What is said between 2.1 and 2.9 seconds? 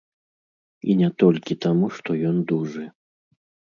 ён дужы.